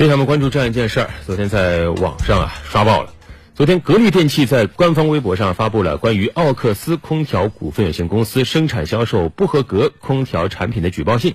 [0.00, 3.12] 接下来我们关注这样一件事儿，昨天在网上啊刷爆了。
[3.54, 11.34] 昨天，格力电器在官方微博上发布了关于奥克斯空调股份有限公司生产销售不合格空调产品的举报信。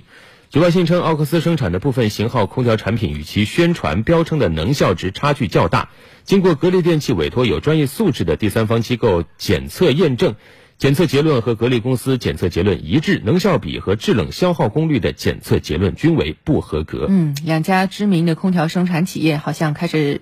[0.49, 5.89] 举报信称，奥克斯生产的部分型号空调产品与其宣传标称的能效值差距较大。
[6.23, 10.33] 经过格力电器委托有专业素质的第三方机构检测验证，
[10.77, 17.05] 检测结论和格力公司检测结论一致，能效比和制冷消耗功率的检测结论均为不合格。
[17.09, 20.21] 嗯，两家知名的空调生产企业好像开始。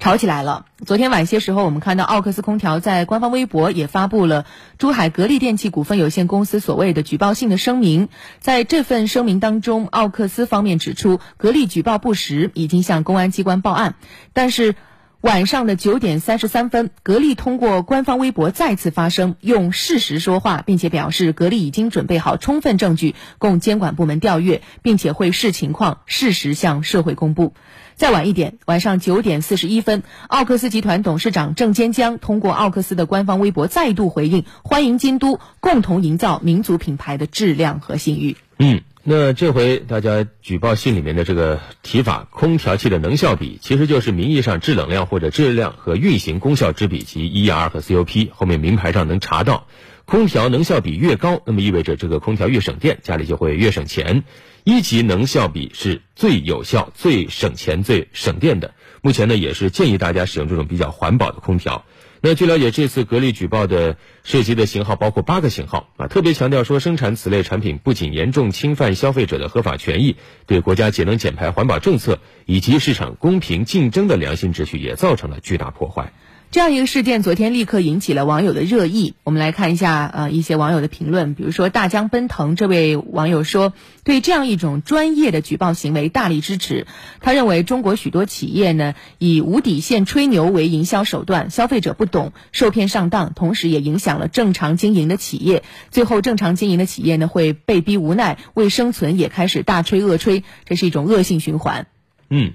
[0.00, 0.66] 吵起来了。
[0.86, 4.46] 昨天晚些时候，我们看到奥克斯空调在官方微博也发布了
[4.78, 8.08] 珠海格力电器股份有限公司所谓的举报性的声明。
[8.38, 13.96] 在这份声明当中，奥克斯方面指出，格力举报不实，已经向公安机关报案。
[14.32, 14.76] 但是
[15.20, 27.52] 晚上的九点三十三分，格力通过官方微博再次发声，用事实说话，并且表示格力已经准备好充分证据供监管部门调阅，并且会视情况适时向社会公布。
[27.96, 38.36] 再晚一点，晚上九点四十一分，奥克斯集团董事长郑坚江通过奥克斯的官方微博再度回应，欢迎京都共同营造民族品牌的质量和信誉。
[38.60, 49.66] 嗯，那这回大家举报信里面的这个提法，空调器的能效比，其实就是名义上制冷量或者质量和运行功效之比及 ER 和 COP，后面名牌上能查到。
[50.04, 54.24] 空调能效比越高，那么意味着这个空调越省电，家里就会越省钱。
[54.64, 58.74] 一级能效比是最有效、最省钱、最省电的。
[59.02, 61.84] 目前呢，也是建议大家使用这种比较环保的空调。
[62.20, 76.12] 那据了解，这次格力举报的涉及的型号包括八个型号啊，特别强调说，生产此类产品不仅严重侵犯消费者的合法权益，对国家节能减排环保政策以及市场公平竞争的良性秩序也造成了巨大破坏。
[76.50, 79.12] 这样一个事件，昨天立刻引起了网友的热议。
[79.22, 81.34] 我们来看一下，呃，一些网友的评论。
[81.34, 86.86] 比如说，大江奔腾这位网友说，对这样一种专业的举报行为大力支持。
[87.20, 95.62] 他认为，中国许多企业呢，以无底线吹牛为营销手段，消费者不懂，受骗上当，同时也影响了正常经营的企业。
[95.90, 101.86] 最后，正常经营的企业呢，会被逼无奈，为生存也开始大吹恶吹，这是一种恶性循环。
[102.30, 102.54] 嗯。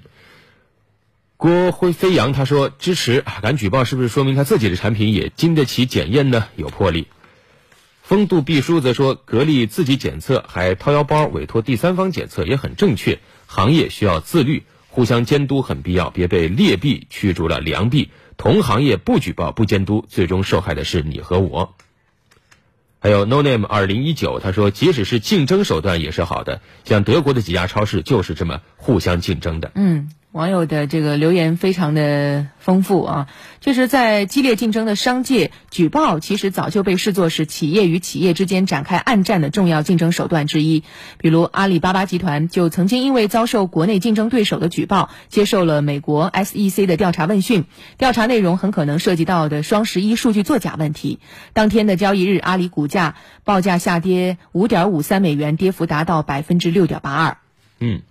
[1.44, 6.46] 郭辉飞扬他说支持啊敢举报是不是说明他自己的产品也经得起检验呢？
[6.56, 7.06] 有魄力。
[8.02, 18.08] 风度必书则说格力自己检测还掏腰包委托第三方检测也很正确，行业需要自律，互相监督很必要，别被劣币驱逐了良币。
[18.38, 21.74] 同行业不举报不监督，最终受害的是你和我。
[23.00, 29.70] 还有 No Name 二零一九他说即使是竞争手段也是好的，像德国的几家超市就是这么互相竞争的。
[29.74, 30.08] 嗯。
[30.34, 33.28] 网友的这个留言非常的丰富啊，
[33.60, 40.82] 就是在激烈竞争的商界，举报其实早就被视作是企业与企业之间展开暗战的重要竞争手段之一。
[41.18, 47.66] 比如阿里巴巴集团就曾经因为遭受国内竞争对手的举报，接受了美国 SEC 的调查问讯，
[47.96, 51.20] 调查内容很可能涉及到的双十一数据作假问题。
[51.52, 53.14] 当天的交易日，阿里股价
[53.44, 57.36] 报价下跌五点五三美元，跌幅达到百分之六点八二。
[57.78, 58.02] 嗯，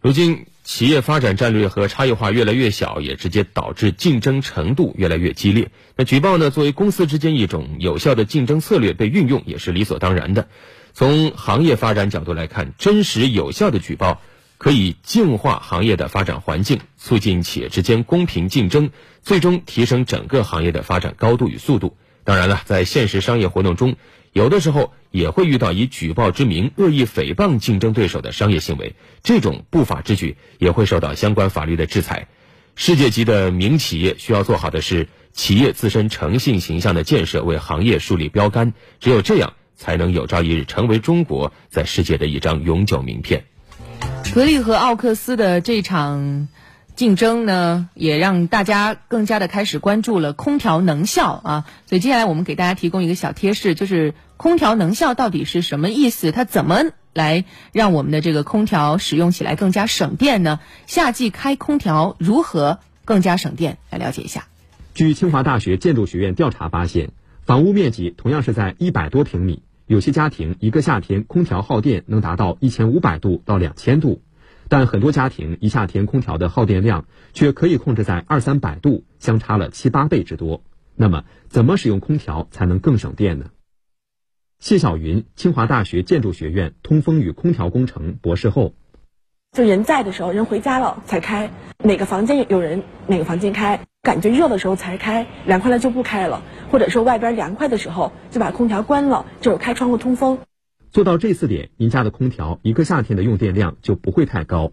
[0.00, 0.46] 如今。
[0.68, 5.70] 企业发展战略和差异化越来越小，也直接导致竞争程度越来越激烈。
[5.96, 10.46] 那举报呢，作为公司之间一种有效的竞争策略被运用，也是理所当然的。
[10.92, 14.20] 从行业发展角度来看，真实有效的举报
[14.58, 18.90] 可以净化行业的发展环境，促进企业之间公平竞争，
[19.22, 21.96] 最终提升整个行业的发展高度与速度。
[22.24, 23.96] 当然了，在现实商业活动中，
[24.32, 32.28] 有的时候也会遇到以举报之名恶意诽谤竞争对手的商业行为，这种不法之举也会受到相关法律的制裁。
[32.76, 38.72] 世界级的名企业需要做好的是企业自身诚信形象的建设，为行业树立标杆。
[39.00, 43.44] 只有这样，才能有朝一日成为中国在世界的一张永久名片。
[44.32, 46.48] 格力和奥克斯的这场。
[46.98, 51.64] 竞争呢，也让大家更加的开始关注了空调能效啊。
[51.86, 56.32] 所以接下来我们给大家提供一个小贴士，就是空调能效到底是什么意思？
[56.32, 60.58] 它怎么来让我们的这个空调使用起来更加省电呢？
[60.88, 63.78] 夏季开空调如何更加省电？
[63.90, 64.48] 来了解一下。
[64.92, 67.10] 据清华大学建筑学院调查发现，
[67.46, 74.20] 房屋面积同样是在一百多平米，有些家庭一个夏天空调耗电能达到一千五百度到两千度。
[74.68, 80.62] 但很多家庭一夏天空调的耗电量却可以控制在二三百度，相差了七八倍之多。
[80.94, 83.46] 那么，怎么使用空调才能更省电呢？
[84.58, 88.74] 谢晓云，清华大学建筑学院通风与空调工程博士后。
[89.52, 100.40] 就人在的时候，人回家了才开，哪个房间有人哪个房间开，感觉热的时候才开，凉快了就不开了，或者说外边凉快的时候就把空调关了，就是开窗户通风。
[100.90, 104.72] 做到这四点，您家的空调一个夏天的用电量就不会太高。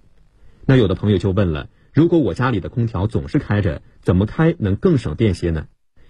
[0.66, 5.66] 那有的朋友就问了，如果我家里的空调总是开着，怎么开能更省电些呢？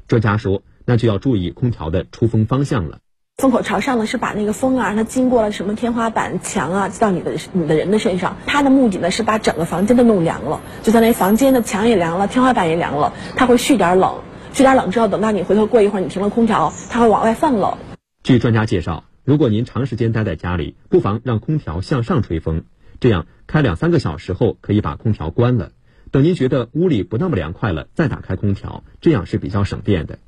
[0.08, 3.00] 专家说，那就要注意空调的出风方向了。
[3.38, 8.38] 风口朝上呢，是把那个风啊，它经过了什么天花板、墙啊，到你的你的人的身上。
[8.46, 14.22] 它的目的呢，是把整个房间都弄凉了，就相当于房间的墙也凉了，天花板也凉了，它会蓄点冷，
[14.54, 17.76] 蓄点冷之后，等到你回头过一会儿，你停了空调，它会往外放冷。
[18.24, 22.66] 据专家介绍，如果您长时间待在家里，不妨让空调向上吹风，
[23.00, 25.72] 这样开两三个小时后可以把空调关了。
[26.12, 30.20] 等您觉得屋里不那么凉快了，再打开空调，这样是比较省电的。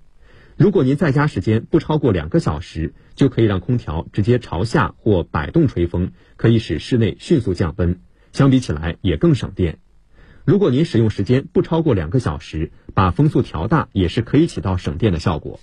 [0.56, 8.00] 如果您在家时间不超过两个小时，就可以让空调直接朝下或摆动吹风，可以使室内迅速降温，
[8.34, 9.78] 相比起来也更省电。
[10.44, 15.60] 如果您使用时间不超过两个小时，把风速调大也是可以起到省电的效果。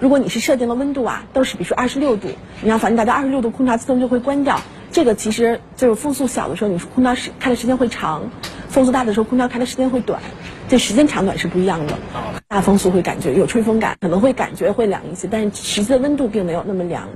[0.00, 2.28] 如果你是设定的温度啊，都是比如说二十六度，
[2.62, 4.58] 你让房间达到二十六度，空调自动就会关掉。
[4.90, 8.22] 这个其实就是风速小的时候，你空调时开的时间会长；
[8.68, 10.20] 风速大的时候，空调开的时间会短。
[10.68, 11.98] 这时间长短是不一样的。
[12.48, 17.08] 大风速会感觉有吹风感，可能会感觉会凉一些，但是实际的温度并没有那么凉。